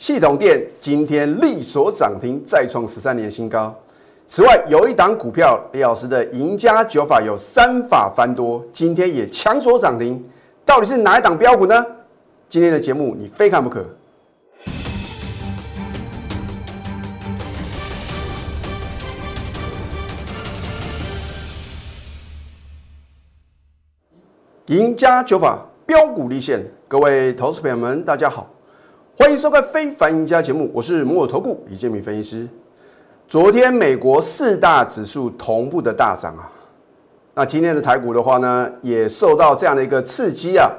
[0.00, 3.78] 系统店今天力所涨停，再创十三年新高。
[4.24, 10.24] 此外，有一档股票，李老师的赢家九法有三法翻多，今天也强所涨停。
[10.64, 11.84] 到底是哪一档标股呢？
[12.48, 13.84] 今天的节目你非看不可。
[24.68, 28.48] 赢家九法标股立现，各位投资朋友们，大家好，
[29.20, 32.48] 欢迎收看《非凡赢家》节目，我是摩尔投顾李建明分析师。
[33.28, 36.50] 昨天美国四大指数同步的大涨啊，
[37.34, 40.70] 那今天的台股的话呢，也受到这样的一个刺激啊，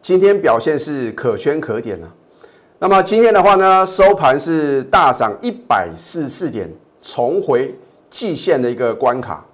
[0.00, 2.06] 今天表现是可圈可点啊。
[2.78, 6.70] 那么今天的话呢，收盘是大涨一百四十四点，
[7.02, 7.76] 重回
[8.08, 9.44] 季线的一个关卡。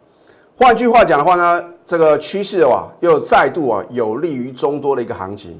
[0.58, 5.58] 换句话讲的话呢，这个趋势啊，又再度啊有利于中多的一个行情。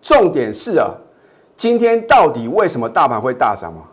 [0.00, 0.94] 重点是啊，
[1.56, 3.84] 今天到底为什么大盘会大涨嘛？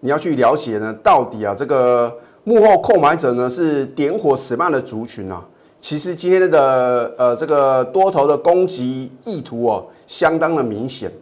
[0.00, 5.44] 你要去了解呢，到底啊这个幕后购买者呢是点火什么样的族群啊？
[5.80, 11.12] 其实今天的呃这个多头的攻击意图哦，相当的明显。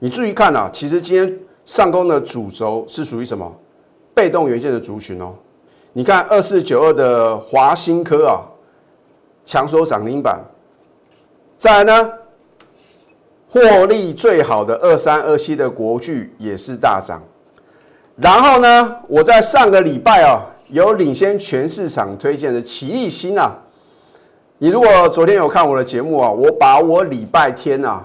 [0.00, 3.50] 你注意看啊，其实今天上攻的主轴是属于什么？
[4.12, 5.32] 被动元件的族群哦。
[5.92, 8.42] 你看二四九二的华新科啊，
[9.44, 10.42] 强收涨停板。
[11.56, 12.12] 再来呢，
[13.54, 17.22] 获利最好的二三二七的国巨也是大涨。
[18.16, 23.56] 然后呢，我在上个礼拜啊，有领先全市场推荐的奇力新啊。
[24.58, 28.04] 你如果昨天有看我的节目啊，我把我礼拜天啊，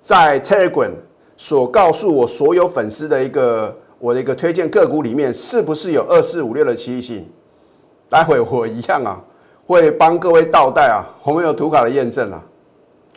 [0.00, 0.92] 在 Telegram
[1.36, 3.76] 所告诉我所有粉丝的一个。
[3.98, 7.28] 我的一个推荐个股里面是不是有二四五六的奇异性？
[8.08, 9.20] 待会我一样啊，
[9.66, 12.42] 会帮各位倒带啊，我们有图卡的验证啊，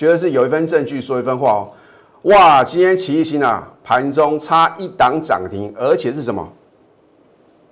[0.03, 1.69] 觉得是有一份证据说一分话哦。
[2.23, 6.45] 哇，今天奇异星啊，盘中差一档涨停，而且是什么？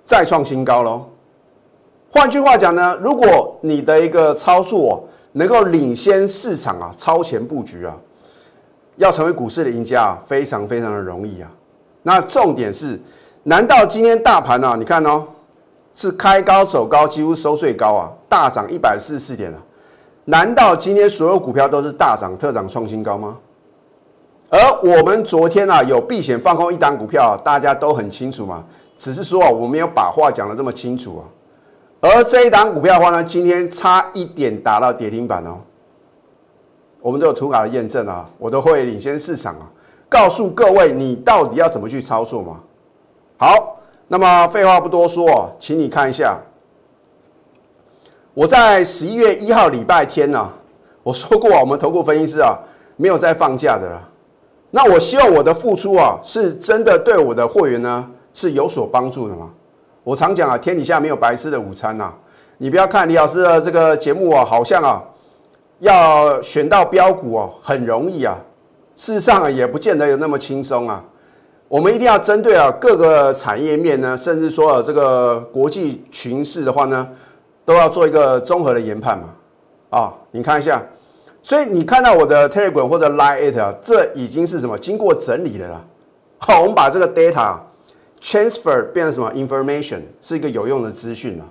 [0.02, 1.04] 再创新高喽。
[2.10, 7.94] 换句话讲呢，如果你的一个操作能够领先市场啊，超前布局啊，
[8.96, 11.50] 要成为股市的赢家啊，非常非常的容易啊。
[12.02, 12.98] 那重点是，
[13.42, 14.74] 难道今天大盘呢？
[14.78, 15.22] 你看哦，
[15.94, 19.60] 是开高走高，几乎收最高啊，大涨一百四十四点啊。
[20.24, 23.38] 难道今天所有股票都是大涨特涨创新高吗？
[24.50, 28.64] 而我们昨天啊有避险放空一档股票，大家都很清楚嘛。
[28.96, 31.24] 只是说啊，我没有把话讲的这么清楚啊。
[32.02, 35.58] 而这一档股票的话呢，今天差一点打到跌停板哦。
[37.00, 39.66] 我们都有图卡的验证啊，我都会领先市场啊。
[40.08, 42.60] 告诉各位，你到底要怎么去操作嘛？
[43.38, 46.38] 好，那么废话不多说，请你看一下，
[48.34, 50.50] 我在十一月一号礼拜天呢，
[51.02, 52.58] 我说过啊我们投顾分析师啊，
[52.96, 54.08] 没有在放假的了。
[54.70, 59.50] 那我希望我的付出啊，是真的对我的会员呢是有所帮助的吗？
[60.02, 62.10] 我常讲啊，天底下没有白吃的午餐呐。
[62.56, 65.02] 你不要看李老师的这个节目啊，好像啊，
[65.80, 68.38] 要选到标股哦，很容易啊。
[68.96, 71.04] 事实上啊也不见得有那么轻松啊。
[71.68, 77.06] 我们一定要针对啊各个产业面呢，甚至说啊这个国际群势的话呢，
[77.64, 79.28] 都要做一个综合的研判嘛。
[79.90, 80.82] 啊，你看一下，
[81.42, 85.84] 所以你看到我的 Telegram 或者 Line It 啊，这已经是什么经过整理的了。
[86.38, 87.58] 好，我们把这个 data
[88.20, 91.44] transfer 变成什么 information，是一个有用的资讯了。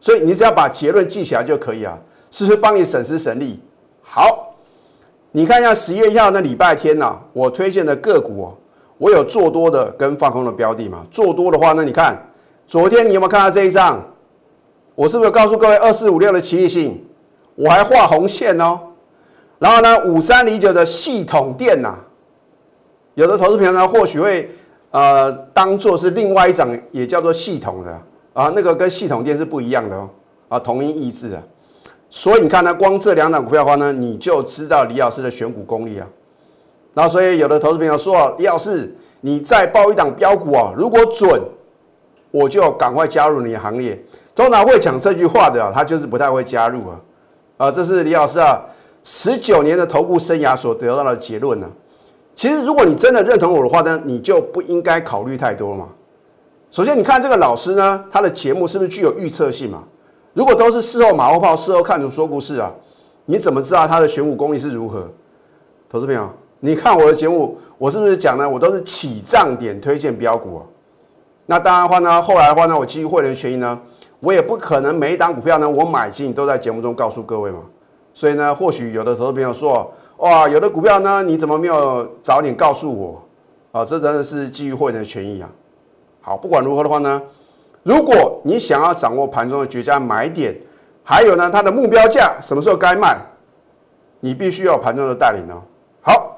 [0.00, 1.98] 所以你只要把结论记起来就可以啊，
[2.30, 3.60] 是不是帮你省时省力？
[4.02, 4.48] 好。
[5.34, 8.54] 你看一下十月一号那礼拜天呐，我推荐的个股哦，
[8.98, 11.06] 我有做多的跟放空的标的嘛。
[11.10, 12.22] 做多的话，那你看
[12.66, 14.02] 昨天你有没有看到这一张？
[14.94, 17.02] 我是不是告诉各位二四五六的奇异性？
[17.54, 18.78] 我还画红线哦。
[19.58, 21.94] 然后呢，五三零九的系统店呐，
[23.14, 24.50] 有的投资朋友呢或许会
[24.90, 27.92] 呃当做是另外一张，也叫做系统的
[28.32, 30.08] 啊，那个跟系统店是不一样的哦，
[30.48, 31.42] 啊，同音异字啊。
[32.10, 36.06] 所以你看呢，光这两档股票的话呢，你就知道李老师的选股功力啊。
[36.94, 41.40] 那所以有的投资朋友说，李老师，你再报一档标股啊，如果准，
[42.30, 43.98] 我就赶快加入你的行列。
[44.34, 47.00] 通常会讲这句话的啊，他就是不太会加入啊。
[47.58, 48.60] 啊，这是李老师啊
[49.04, 51.68] 十九年的投顾生涯所得到的结论呢。
[52.34, 55.88] 其实如果你真的认同我的话呢，你就不应该考虑太多嘛。
[56.70, 59.84] 首先，你看这个老师呢，他的节目是不是具有预测性嘛？
[60.32, 62.72] 如果都是事后马后炮，事后看图说故事啊，
[63.26, 65.06] 你怎么知道他的选股功力是如何？
[65.90, 66.30] 投资朋友，
[66.60, 68.48] 你看我的节目，我是不是讲呢？
[68.48, 70.62] 我都是起涨点推荐标股啊。
[71.44, 73.78] 那当然的话呢，后来的话呢，我基于会员权益呢，
[74.22, 77.58] 我也不可能每一档股票呢，我买进都在节目中告诉各位嘛。
[78.14, 83.20] 所以呢，或许有的投资朋友说，哇，有的股票呢，你怎么没有早点告诉我？
[83.72, 85.50] 啊，这真的是基于会员的权益啊。
[86.20, 87.20] 好，不管如何的话呢，
[87.82, 90.56] 如果你想要掌握盘中的绝佳买点，
[91.02, 93.20] 还有呢它的目标价什么时候该卖，
[94.20, 95.60] 你必须要盘中的带领哦。
[96.00, 96.36] 好，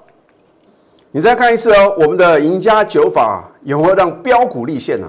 [1.10, 5.06] 你再看一次哦，我们的赢家九法有没有让标股立现呢？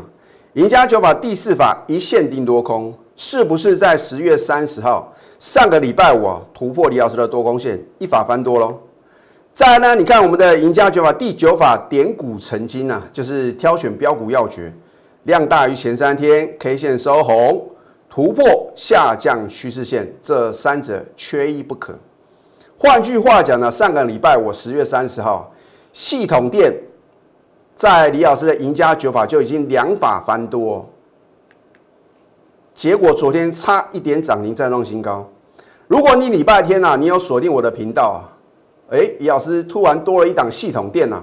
[0.56, 8.80] 赢家九法第四法一线定多空，是不是在十月三十号上个礼拜五啊突破李老师的多空线，一法翻多喽？
[9.52, 9.96] 再来呢？
[9.96, 14.74] 你看我们的赢家九法第九法点股成金啊，就是挑选标股要诀，
[15.24, 17.70] 量大于前三天，K 线收红，
[18.10, 22.00] 突破下降趋势线，这三者缺一不可。
[22.78, 25.54] 换句话讲呢，上个礼拜我十月三十号，
[25.92, 26.74] 系统店
[27.76, 30.90] 在李老师的赢家九法就已经两法翻多，
[32.74, 35.30] 结果昨天差一点涨停再创新高。
[35.88, 38.32] 如果你礼拜天啊，你有锁定我的频道啊。
[38.92, 41.22] 哎，李老师突然多了一档系统店呐！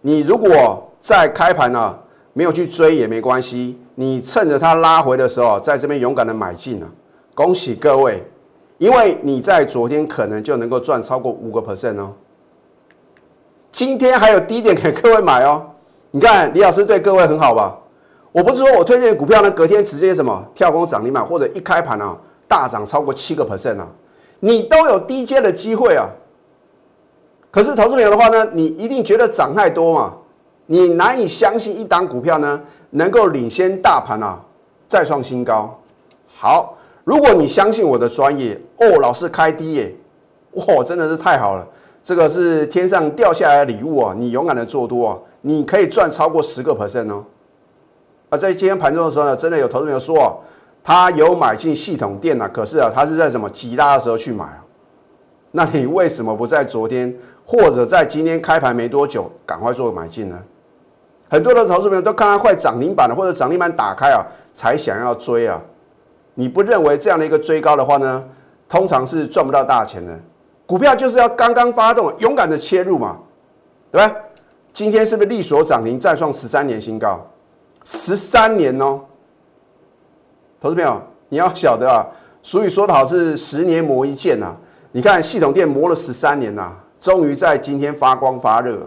[0.00, 1.98] 你如果在开盘呢
[2.32, 6.88] 没有去追也没关系，你趁着它拉回的时候，在这边勇敢的买进啊！
[7.34, 8.24] 恭喜各位，
[8.78, 12.12] 因为你在昨天可能就能够赚超过五个 percent 哦。
[13.70, 15.69] 今天还有低点给各位买哦。
[16.12, 17.76] 你看李老师对各位很好吧？
[18.32, 22.16] 我不是说我推荐股票呢，隔天直接什么跳空涨停板，或者一开盘啊
[22.46, 23.88] 大涨超过七个 percent 啊，
[24.38, 26.08] 你都有低阶的机会啊。
[27.50, 30.14] 可是投资友的话呢，你一定觉得涨太多嘛？
[30.66, 32.60] 你难以相信一档股票呢
[32.90, 34.40] 能够领先大盘啊，
[34.86, 35.76] 再创新高。
[36.26, 39.94] 好，如果你相信我的专业哦，老师开低耶，
[40.52, 41.66] 哇，真的是太好了！
[42.02, 44.14] 这个是天上掉下来的礼物啊！
[44.16, 47.24] 你勇敢的做多啊，你可以赚超过十个 percent 哦。
[48.30, 50.32] 啊，在今天盘中的时候呢，真的有投资友说啊，
[50.82, 54.64] 他有买进系统店啊，可是啊，他是在什么急拉的时候去买啊？
[55.52, 57.14] 那你为什么不在昨天？
[57.44, 60.40] 或者在今天开盘没多久，赶快做买进呢？
[61.28, 65.60] 很多的投资朋友都看到快涨停板了，或者涨停板打开啊，才想要追啊。
[66.34, 68.24] 你不认为这样的一个追高的话呢，
[68.68, 70.18] 通常是赚不到大钱的。
[70.70, 73.18] 股票就是要刚刚发动，勇敢的切入嘛，
[73.90, 74.14] 对吧？
[74.72, 77.26] 今天是不是力所涨停，再创十三年新高？
[77.82, 79.00] 十三年哦，
[80.60, 82.06] 投资朋友你要晓得啊，
[82.40, 84.54] 俗语说的好是十年磨一剑呐。
[84.92, 86.72] 你看系统店磨了十三年呐。
[87.00, 88.78] 终于在今天发光发热。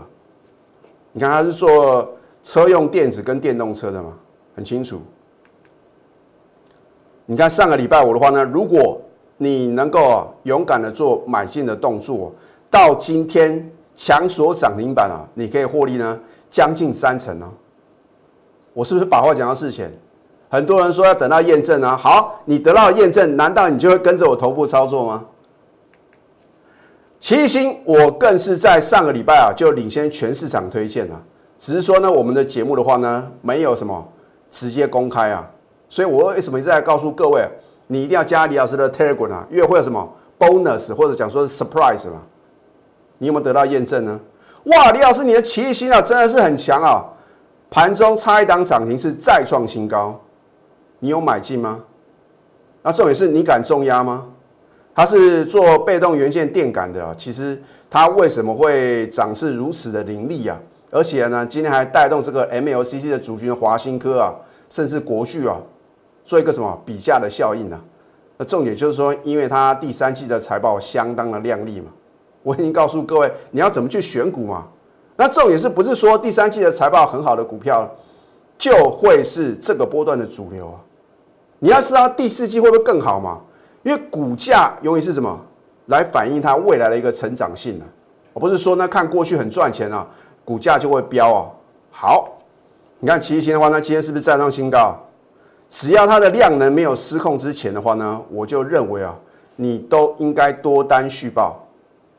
[1.12, 4.14] 你看，它是做车用电子跟电动车的嘛，
[4.56, 5.02] 很清楚。
[7.26, 9.02] 你看上个礼拜五的话呢，如果
[9.38, 12.32] 你能够勇敢的做买进的动作，
[12.70, 16.20] 到今天强锁涨停板啊，你可以获利呢
[16.50, 17.48] 将近三成哦。
[18.74, 19.92] 我是不是把话讲到事前？
[20.50, 25.26] 很多人说要等到验证啊，好，你得到验证，难道你就会跟着我头部操作吗？
[27.20, 31.20] 齐星，我更是在上个礼拜啊就领先全市场推荐了，
[31.58, 34.08] 只是说呢，我们的节目的话呢，没有什么
[34.52, 35.50] 直接公开啊，
[35.90, 37.48] 所以我为什么一直在告诉各位，
[37.88, 40.08] 你一定要加李老师的 Telegram 啊，因为会有什么
[40.40, 42.22] bonus 或者讲说是 surprise 嘛，
[43.18, 44.20] 你有没有得到验证呢？
[44.66, 47.04] 哇，李老师，你的奇力心啊真的是很强啊，
[47.70, 50.20] 盘中差一档涨停是再创新高，
[51.00, 51.84] 你有买进吗？
[52.82, 54.28] 那重点是你敢重压吗？
[54.96, 60.60] 它是做被动元件电感的啊，其实它为什么会涨势如此的凌厉啊？
[60.92, 64.34] 而且呢，今天还带动这个 MLCC 的主群华新科啊，
[64.70, 65.58] 甚至国巨啊，
[66.26, 67.80] 做一个什么比价的效应呢？
[68.38, 71.88] 那重点就是说，因为它第三季的财报相当的亮丽嘛，
[72.42, 74.68] 我已经告诉各位你要怎么去选股嘛。
[75.16, 77.88] 那重点是不是说第三季的财报很好的股票
[78.58, 80.80] 就会是这个波段的主流啊？
[81.60, 83.40] 你要知道第四季会不会更好嘛？
[83.84, 85.40] 因为股价永远是什么
[85.86, 87.86] 来反映它未来的一个成长性呢？
[88.34, 90.08] 我不是说呢，看过去很赚钱啊，
[90.44, 91.52] 股价就会飙哦。
[91.92, 92.32] 好，
[93.00, 94.98] 你看奇星的话，那今天是不是再创新高？
[95.74, 99.16] 只要它的量能没有失控之前的话呢，我就认为啊，
[99.56, 101.68] 你都应该多单续报。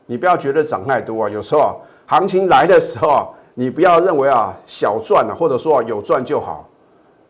[0.07, 1.71] 你不要觉得涨太多啊，有时候啊，
[2.05, 6.67] 行情来的时候啊，你不要认为啊小赚啊，或者说有赚就好。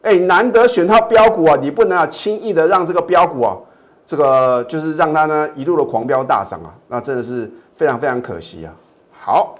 [0.01, 3.55] 哎，难得选到标股啊，你不能啊轻易的让这个标股啊。
[4.03, 8.73] 这个就是让它呢一路的狂飙大涨啊，那真的是非常非常可惜啊。
[9.11, 9.55] 好，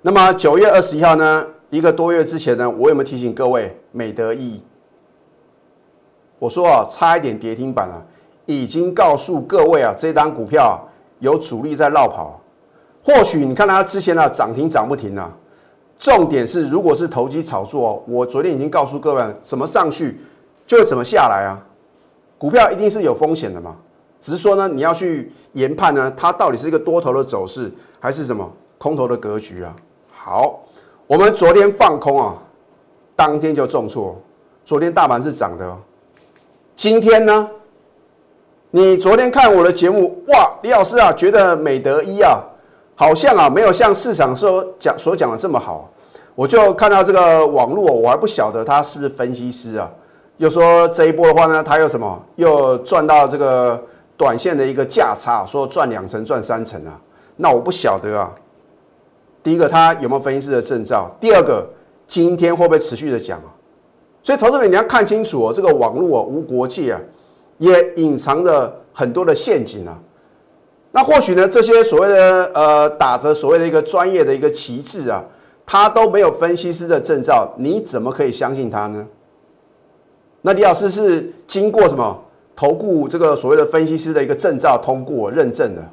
[0.00, 4.60] 那么九月二十一号呢，一个多月之前呢，我有没有提醒各位美德意？
[6.42, 8.02] 我说啊，差一点跌停板啊，
[8.46, 10.76] 已经告诉各位啊，这单股票
[11.20, 12.40] 有主力在绕跑。
[13.04, 15.30] 或许你看它之前啊涨停涨不停啊，
[15.96, 20.18] 重点是如果是投机炒作，我昨天已经告诉各位，怎么上去
[20.66, 21.62] 就怎么下来啊。
[22.38, 23.76] 股票一定是有风险的嘛，
[24.18, 29.72] 只是说呢，你要去研判呢，它到底是一个多头的走势，还是什么空头的格局啊？
[30.10, 30.58] 好，
[31.06, 32.34] 我们昨天放空啊，
[33.14, 34.20] 当天就重挫。
[34.64, 35.76] 昨天大盘是涨的，
[36.74, 37.48] 今天呢？
[38.70, 42.40] 你昨天看我的节目，哇，李老师啊，觉得美德一啊，
[42.96, 45.90] 好像啊，没有像市场说讲所讲的这么好。
[46.34, 49.90] 我就看到这个网络，我还不晓得他是不是分析师啊，
[50.38, 53.80] 又说这一波的话呢，他又什么，又赚到这个
[54.16, 56.98] 短线的一个价差，说赚两成、赚三成啊，
[57.36, 58.32] 那我不晓得啊。
[59.42, 61.10] 第一个，他有没有分析师的证照？
[61.20, 61.68] 第二个，
[62.06, 63.52] 今天会不会持续的讲啊？
[64.22, 67.00] 所以，投资者你要看清楚哦，这个网络啊，无国界啊。
[67.58, 69.96] 也隐藏着很多的陷阱啊！
[70.90, 75.24] 那或许呢，这些所谓的呃打着所谓的一个专业的一个旗帜啊，
[75.64, 79.06] 他都没有分析师的证照，你怎么可以相信他呢？
[80.40, 82.20] 那李老师是经过什么
[82.56, 85.88] 投顾这个所谓的分析师的一个证照通过认证的，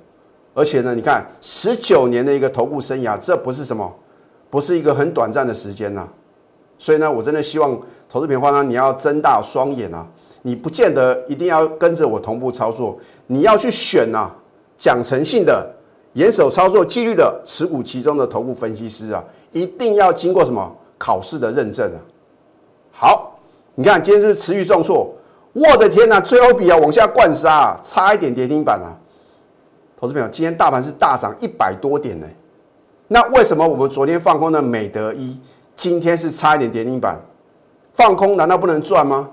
[0.56, 3.94] 而且呢，你看十九年的一个投顾生涯，这不是什么，
[4.50, 6.08] 不是一个很短暂的时间呐。
[6.80, 10.08] 所以呢，我真的希望投资品花呢，你要睁大双眼啊！
[10.42, 14.32] 你不见得一定要跟着我同步操作，你要去选呐，
[14.78, 15.70] 讲诚信的、
[16.14, 19.22] 严守操作纪律的持股其中的头部分析师啊，
[19.52, 22.00] 一定要经过什么考试的认证啊。
[22.92, 23.38] 好，
[23.76, 25.14] 你看今天是是持续重挫，
[25.52, 28.96] 我的天呐，最后比啊往下灌杀啊，差一点跌停板啊。
[30.00, 32.26] 投资朋友，今天大盘是大涨一百多点呢，
[33.10, 35.38] 那为什么我们昨天放空的美德一，
[35.80, 37.18] 今天是差一点跌停板？
[37.94, 39.30] 放空难道不能赚吗？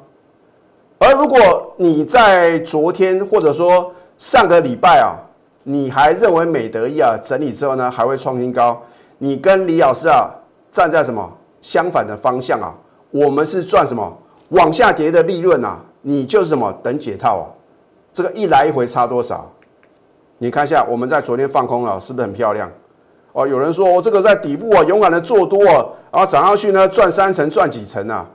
[1.00, 5.18] 而如果你在昨天或者说上个礼拜啊，
[5.64, 8.80] 你还认为美德一啊整理之后呢还会创新高，
[9.18, 10.30] 你跟李老师啊
[10.70, 11.28] 站在什么
[11.60, 12.72] 相反的方向啊？
[13.10, 14.16] 我们是赚什么
[14.50, 15.80] 往下跌的利润啊？
[16.02, 17.50] 你就是什么等解套啊？
[18.12, 19.50] 这个一来一回差多少？
[20.38, 22.70] 你看一下，我们在昨天放空了，是不是很漂亮？
[23.36, 28.26] 哦，有人说我这个在底部啊勇敢的做多啊，然后涨上去呢赚三成赚几成啊？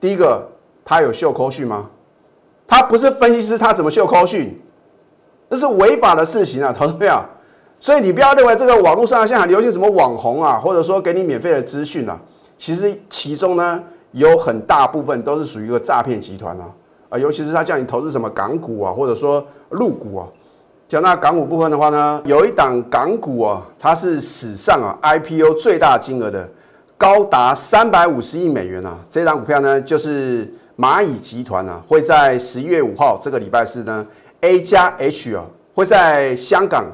[0.00, 0.42] 第一个，
[0.82, 1.90] 他有秀扣讯吗？
[2.66, 4.58] 他不是分析师，他怎么秀扣讯？
[5.50, 7.22] 那是违法的事情啊，投资朋友。
[7.78, 12.18] 所以你不要认为这个网络上现在很流行什么网红啊，或者说给你免费的资讯啊，
[12.56, 16.64] 其实其中呢有很大部分都是属于一个诈骗集团啊
[17.10, 20.26] 啊，尤其是他叫你投资什么港股啊，或者说陆股啊。
[20.88, 26.48] 讲到港股部分的话呢，有一档港股啊，它是史上啊 IPO 最大金额的，
[26.96, 28.98] 高达三百五十亿美元啊。
[29.10, 30.52] 这档股票呢就是。
[30.78, 34.06] 蚂蚁集团呢，会在十一月五号这个礼拜四呢
[34.42, 35.42] ，A 加 H 啊，
[35.74, 36.84] 会在香港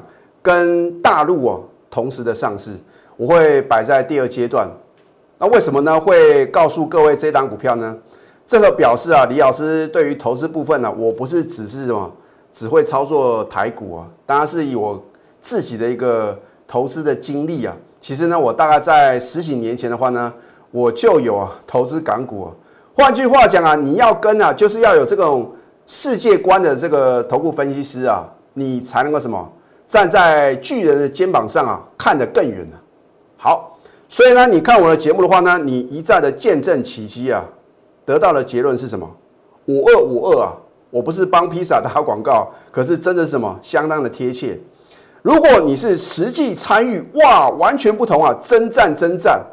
[0.41, 2.71] 跟大陆哦同时的上市，
[3.17, 4.69] 我会摆在第二阶段。
[5.37, 5.99] 那为什么呢？
[5.99, 7.93] 会告诉各位这档股票呢？
[8.47, 12.09] 这个表示啊，李老师对于投资部分呢，我不是只是什么
[12.53, 15.03] 只会操作台股啊，当然是以我
[15.41, 17.75] 自己的一个投资的经历啊。
[17.99, 20.31] 其实呢，我大概在十几年前的话呢，
[20.69, 22.51] 我就有投资港股啊。
[22.93, 25.51] 换句话讲啊，你要跟啊，就是要有这种
[25.87, 29.51] 世界观的这个头部分析师啊，你才能够什么
[29.87, 32.77] 站在巨人的肩膀上啊，看得更远呢。
[33.35, 33.75] 好，
[34.07, 37.43] 所以呢，你看我的节目的话呢，你一再的见证奇迹啊，
[38.05, 39.09] 得到的结论是什么？
[39.65, 40.53] 五二五二啊，
[40.93, 44.55] 我不是帮披萨打广告，可是真的是什么相当的贴切。
[45.23, 49.43] 如果你是实际参与，哇，完全不同啊，征战征战，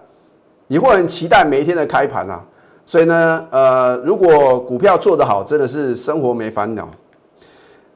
[0.67, 2.45] 你会很期待每一天的开盘啊。
[2.85, 6.87] 所以呢，呃，如果股票做得好，真的是生活没烦恼。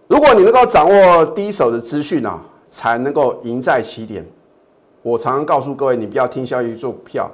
[0.06, 4.24] 如果你能够掌握第一手的资讯啊，才能够赢在起点。
[5.02, 7.30] 我常常告诉各位，你不要听消息做股票，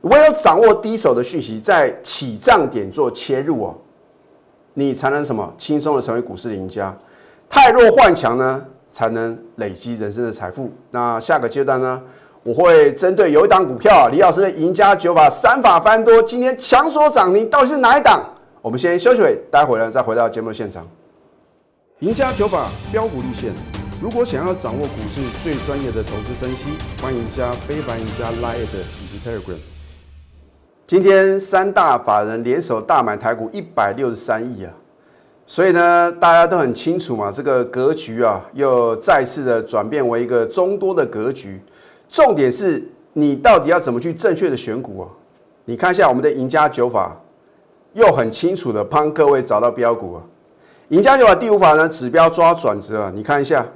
[0.00, 3.76] 唯有掌握第一手的讯息，在起涨点做切入哦，
[4.78, 6.94] 你才能什么轻松的成为股市的赢家。
[7.48, 10.70] 太弱换强呢，才能累积人生的财富。
[10.90, 12.02] 那下个阶段呢？
[12.42, 18.22] 我会针对有一档股票，李老师的赢家九法三法翻多，今天强锁涨停，到底是哪一档？
[18.60, 20.86] 我们先休息会，待会呢再回到节目现场。
[22.00, 23.52] 赢家九法标股立线，
[24.02, 26.68] 如果想要掌握股市最专业的投资分析，
[27.00, 29.75] 欢迎加非凡、赢家 Line 以及 Telegram。
[30.86, 34.72] 今天三大法人联手大买台股一百六十三亿啊，
[35.44, 41.60] 所以呢大家都很清楚嘛，这个格局啊又再次的转变为一个中多的格局。
[42.08, 45.08] 重点是你到底要怎么去正确的选股啊？
[45.64, 47.20] 你看一下我们的赢家九法，
[47.94, 50.22] 又很清楚的帮各位找到标股啊。
[50.90, 53.12] 赢家九法第五法呢，指标抓转折啊。
[53.12, 53.66] 你看一下，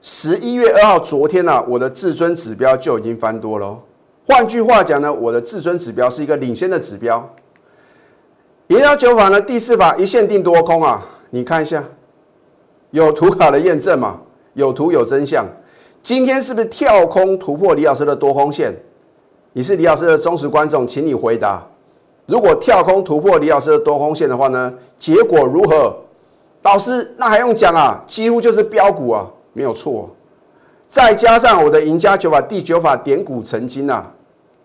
[0.00, 3.78] 十一月二号昨天呢，我的至尊指标就已经翻多了。
[4.32, 7.28] 换句话讲呢，我的至尊指标是一个领先的指标。
[8.68, 11.04] 赢家九法呢，第四法一线定多空啊。
[11.28, 11.84] 你看一下，
[12.92, 14.18] 有图卡的验证嘛？
[14.54, 15.46] 有图有真相。
[16.02, 18.74] 今天是不是跳空突破李老师的多空线？
[19.52, 21.62] 你是李老师的忠实观众，请你回答。
[22.24, 25.94] 如果跳空突破李老师的多空线的话呢，结果如何？
[26.62, 28.02] 老师，那还用讲啊？
[28.06, 30.08] 几乎就是标股啊，没有错。
[30.88, 34.10] 再加上我的赢家九法第九法点股成金啊，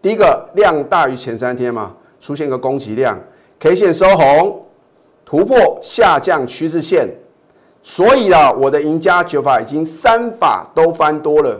[0.07, 3.19] 一个量大于前三天嘛，出现个供给量
[3.59, 4.65] ，K 线收红，
[5.25, 7.07] 突破下降趋势线，
[7.81, 11.59] 所以啊，我的赢家九法已经三法都翻多了，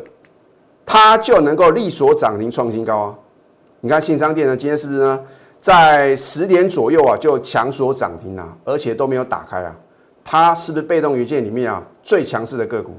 [0.86, 3.16] 它就能够力所涨停创新高啊。
[3.82, 5.20] 你看信商店呢，今天是不是呢？
[5.60, 9.76] 在十点左右啊，就强锁涨停啊，而且都没有打开啊。
[10.24, 12.92] 它是不是被动元件里面啊最强势的个股？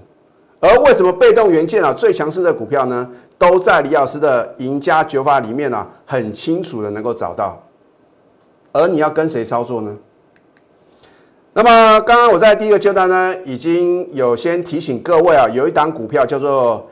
[0.61, 7.63] 而为什么被动元件啊最强势的股票呢，都在李老师的赢家九法里面啊，很清楚的能够找到。
[8.73, 9.97] 而你要跟谁操作呢？
[11.55, 16.89] 那么刚刚我在第一个阶段呢，已经有先提醒各位啊，有一档股票叫做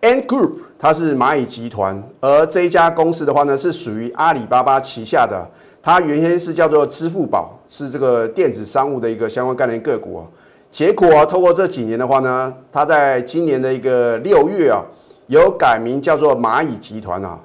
[0.00, 5.46] N Group，它是蚂蚁集团，而这一家公司的话呢，是属于阿里巴巴旗下的。
[5.82, 10.26] 它原先是叫做支付宝，是这个电子商务的一个相关概念个股啊。
[10.70, 14.82] 结果透过这几年的话呢，它在今年的一个六月啊，
[15.28, 17.38] 有改名叫做蚂蚁集团啊。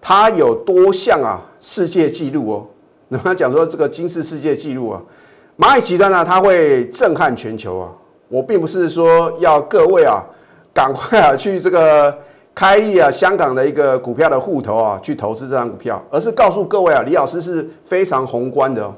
[0.00, 2.66] 它有多项啊世界纪录哦。
[3.08, 5.02] 那么讲说这个金氏世界纪录啊，
[5.58, 7.88] 蚂蚁集团呢，它会震撼全球啊。
[8.28, 10.22] 我并不是说要各位啊，
[10.74, 12.16] 赶快啊去这个。
[12.54, 18.94] 开立啊，香港的一个股票的户头啊，去投资这张股票，而是告诉各位啊，李老师是非常宏观的哦。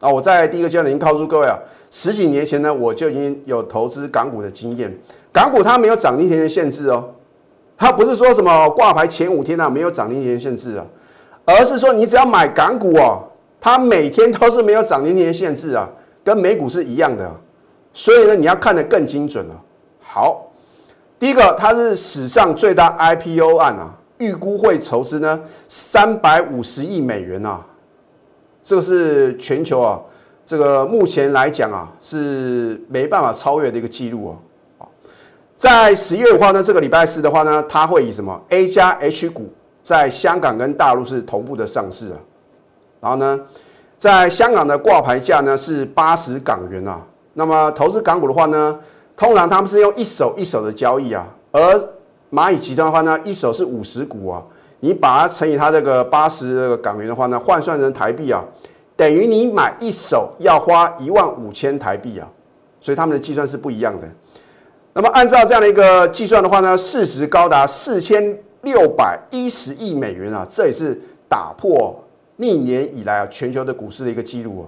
[0.00, 1.58] 啊，我在第一个阶段已经告诉各位啊，
[1.90, 4.96] 十几年前呢，我就已经有投资港股的经验。
[5.32, 7.10] 港股它没有涨停的限制哦，
[7.76, 10.86] 它不是说什么挂牌前五天啊没有涨停天限制啊，
[11.44, 13.22] 而是说你只要买港股哦，
[13.60, 15.88] 它每天都是没有涨停的限制啊，
[16.24, 17.30] 跟美股是一样的。
[17.92, 19.62] 所以呢，你要看得更精准了。
[20.00, 20.44] 好。
[21.20, 27.60] 第一个，它是史上最大 IPO 案啊，预估会筹资呢三百五十亿美元啊，
[28.68, 29.98] 这个是全球啊，
[30.44, 34.36] 这个目前来讲啊是没办法超越的一个记录
[34.78, 34.86] 哦。
[35.56, 39.50] 在十月五号呢，这个礼拜四的话呢，它会以什么 A 加 H 股
[39.82, 42.18] 在香港跟大陆是同步的上市啊，
[43.00, 43.40] 然后呢，
[43.96, 47.00] 在香港的挂牌价呢是八十港元啊，
[47.32, 48.78] 那么投资港股的话呢？
[49.16, 51.88] 通常他们是用一手一手的交易啊，而
[52.30, 54.44] 蚂蚁集团的话呢，一手是五十股啊，
[54.80, 58.44] 你把它乘以它这个八十港元的话呢，换算成台币啊，
[58.96, 62.28] 等于你买一手要花一万五千台币啊，
[62.80, 64.08] 所以他们的计算是不一样的。
[64.92, 71.98] 那么按照这样的一个计算的话呢，市值高达四千六百一十亿美元啊，这也是打破
[72.36, 74.64] 历年以来啊全球的股市的一个记录啊。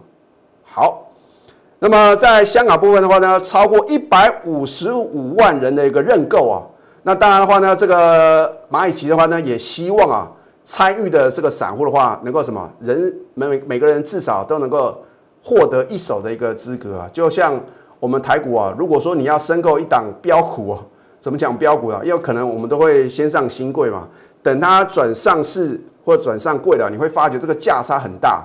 [0.64, 1.07] 好。
[1.83, 6.61] 那么在香港部分的话呢，超过一百五十五万人的一个认购啊，
[7.03, 10.31] 那当然的话呢，这个蚂蚁集的话呢，也希望啊，
[10.63, 15.03] 参与的这个散户的话，能够什么人每每个人至少都能够
[15.43, 17.59] 获得一手的一个资格啊，就像
[17.99, 20.79] 我们台股啊，如果说你要申购一档标股啊，
[21.19, 22.01] 怎么讲标股啊？
[22.05, 24.07] 因为可能我们都会先上新贵嘛，
[24.43, 28.45] 等它转上市或转上柜的，你会发觉这个价差很大。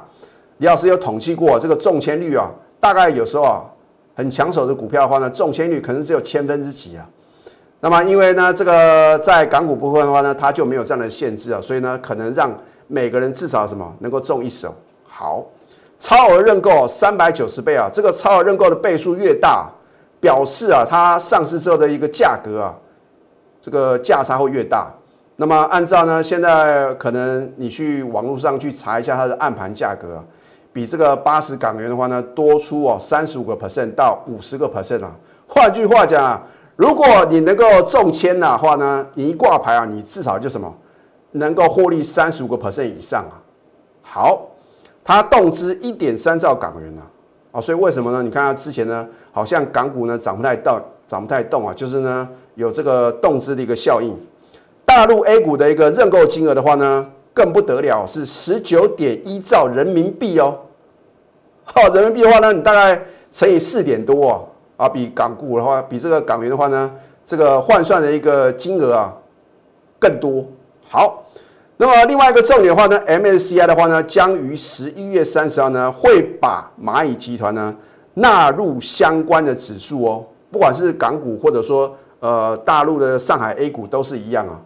[0.59, 2.49] 李老师有统计过这个中签率啊。
[2.79, 3.65] 大概有时候啊，
[4.13, 7.09] 很抢手的股票的话呢，中签率可能只有千分之几啊。
[7.85, 12.51] 那么因为呢，这个在港股部分的话呢，它就没有这样的限制啊，所以呢，可能让
[12.87, 14.73] 每个人至少什么能够中一手。
[15.07, 15.45] 好，
[15.99, 19.69] 超额认购三百九十倍啊，这个超额认购的倍数越大，
[20.19, 22.73] 表示啊，它上市之后的一个价格啊，
[23.61, 24.91] 这个价差会越大。
[25.35, 30.23] 那么按照呢，现在可能你去网络上去查一下它的暗盘价格啊。
[30.73, 35.15] 比这个八十港元的话呢，多出哦三十五个 percent 到五十个 percent 啊。
[35.47, 36.41] 换句话讲啊，
[36.75, 40.73] 如果你能够中签的话呢，你一挂牌啊，你至少就什么
[41.31, 43.39] 能够获利三十五个 percent 以上啊。
[44.01, 44.49] 好，
[45.03, 47.07] 它动资一点三兆港元啊，
[47.53, 48.21] 啊，所以为什么呢？
[48.21, 54.13] 你看它之前呢，好像港股呢涨不太到，涨不太动啊，就是呢有这个动资的一个效应。
[54.83, 60.59] 大陆 A 股的一个认购金额的话呢，更不得了，是十九点一兆人民币哦。
[61.63, 64.39] 好，人民币的话呢，你大概乘以四点多啊，
[64.77, 66.91] 啊，比港股的话，比这个港元的话呢，
[67.25, 69.13] 这个换算的一个金额啊
[69.99, 70.45] 更多。
[70.87, 71.23] 好，
[71.77, 77.75] 那么另外一个重点的话呢，MSCI 的话呢，将于十一月三十号呢，会把蚂蚁集团呢
[78.13, 84.61] 纳入相关的指数哦，不管是港股或者说呃大陆的上海 A 股都是一样啊，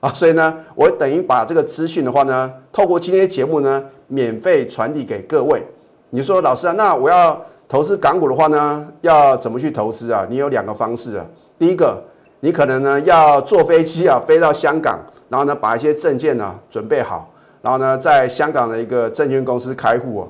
[0.00, 5.64] 啊，所以呢，我等于把这个资讯的话呢，透过今天节目呢，免费传递给各位。
[6.10, 7.40] 你说老师啊，那我要
[7.70, 10.26] 投资港股的话呢，要怎么去投资啊？
[10.28, 11.24] 你有两个方式啊。
[11.56, 12.02] 第一个，
[12.40, 20.28] 你可能呢要坐飞机啊飞到香港，然后呢把一些证件呢准备好，然后呢在香港的一个证券公司开户哦。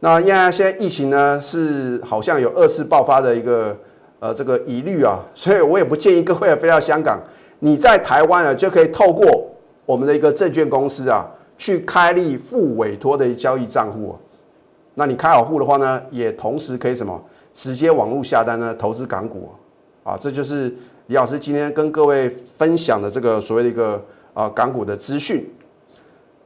[0.00, 3.74] 那因为现在疫情呢是好像有二次爆发的一个
[4.20, 7.18] 呃这个疑虑啊， 所以我也不建议各位啊飞到香港，
[7.60, 9.26] 你在台湾啊就可以透过
[9.86, 14.14] 我们的一个证券公司啊去开立副委托的交易账户。
[14.98, 19.50] 那你开好户的话呢，也同时可以什么直接网络下单呢投资港股
[20.02, 20.74] 啊，这就是
[21.08, 25.46] 李老师今天跟各位分享的这个所谓的一个啊港股的资讯。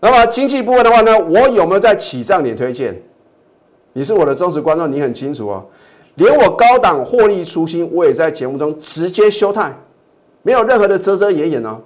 [0.00, 3.00] 那么经济部分的话呢，我有没有在起涨点推荐？
[3.92, 5.64] 你是我的忠实观众，你很清楚哦。
[6.16, 9.72] 连我高档获利初心，我也在节目中直接休态，
[10.42, 11.80] 没有任何的遮遮掩掩哦。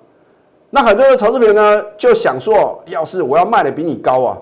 [0.71, 4.39] 那很多的投资朋友呢，就想说，要是我要卖的比你高啊，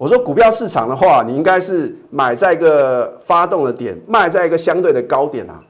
[0.00, 5.60] 我说股票市场的话，你应该是买在一个发动的点，卖在一个相对的高点啊，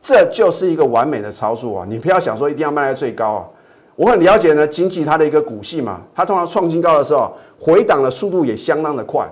[0.00, 1.86] 这就是一个完美的操作啊。
[1.88, 3.48] 你不要想说一定要卖在最高啊。
[3.96, 9.28] 我很了解呢，经济它的一个股性嘛，它通常创新高的时候，回档的速度也相当的快。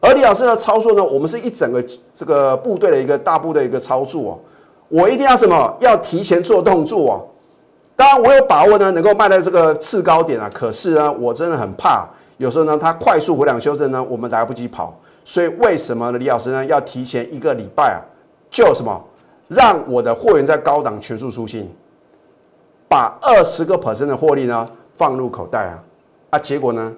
[0.00, 4.38] 而李老师的操作呢，我们是一整个这个部队的一个大部的一个操作哦。
[4.88, 5.76] 我一定要什么？
[5.80, 7.28] 要提前做动作哦。
[7.94, 10.50] 当然，我有把握呢，能够卖在这个次高点啊。
[10.54, 12.08] 可是呢，我真的很怕，
[12.42, 14.98] 有时候呢，它快速回档修正呢，我们来不及跑。
[15.24, 16.18] 所以为什么呢？
[16.18, 18.02] 李老师呢，要提前一个礼拜啊，
[18.50, 19.00] 就什么，
[19.46, 21.70] 让我的货源在高档全数出清，
[22.88, 25.78] 把二十个 percent 的获利呢放入口袋啊。
[26.30, 26.92] 啊，结果呢，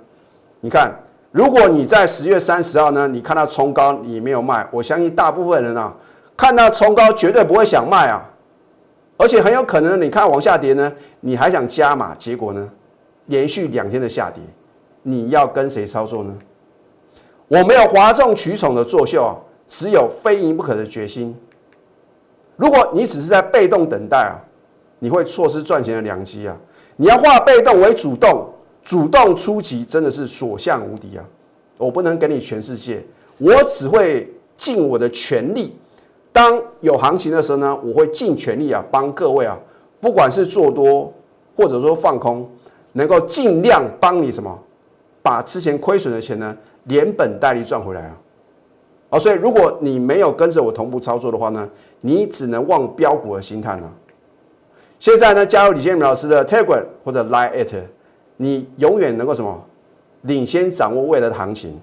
[0.61, 0.91] 你看。
[1.31, 5.93] 如果你在十月三十号呢，你看到冲高，你没有卖，我相信大部分人啊，
[6.37, 8.25] 看到冲高绝对不会想卖啊，
[9.17, 12.71] 而且很有可能你看往下跌呢，你还想加码，结果呢，
[13.27, 14.41] 连续两天的下跌，
[15.05, 16.37] 你要跟谁操作呢？
[17.47, 21.37] 我没有哗众取宠的作秀啊，只有非赢不可的决心。
[22.57, 24.35] 如果你只是在被动等待啊，
[24.99, 26.57] 你会错失赚钱的良机啊！
[26.97, 28.51] 你要化被动为主动。
[28.83, 31.25] 主动出击真的是所向无敌啊！
[31.79, 33.03] 我不能给你全世界，
[33.39, 35.75] 我只会尽我的全力。
[36.31, 39.59] 当有行情的时候呢，我会尽全力啊，帮各位啊，
[40.03, 41.11] 不管是做多
[41.57, 42.47] 或者说放空，
[42.93, 44.63] 能够尽量帮你什么，
[45.25, 48.17] 把之前亏损的钱呢，连本带利赚回来啊！
[49.09, 51.67] 啊，所以如果你没有跟着我同步操作的话呢，
[52.03, 53.91] 你只能望标股而心叹了。
[54.99, 57.75] 现在呢，加入李建明老师的 Telegram 或者 Line at。
[58.37, 59.65] 你永远能够什么
[60.23, 61.81] 领先掌握未来的行情？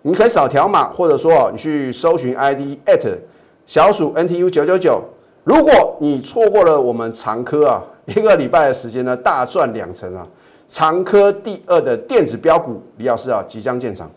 [0.00, 3.18] 你可以扫条码，或者说你去搜寻 ID at
[3.66, 5.02] 小鼠 NTU 九九九。
[5.42, 10.26] 如果你错过了我们长科啊一个礼拜的时间呢，大赚两成啊！
[10.66, 14.10] 长科第二的电子标股李老师啊即将建厂，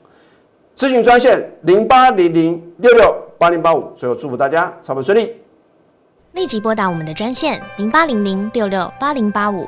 [0.76, 3.92] 咨询专线零八零零六六八零八五。
[3.96, 5.36] 最后祝福大家操盘顺利，
[6.34, 9.68] 立即拨打我们的专线零八零零六六八零八五。